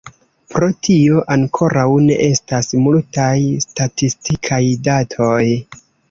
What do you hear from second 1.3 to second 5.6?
ankoraŭ ne estas multaj statistikaj datoj.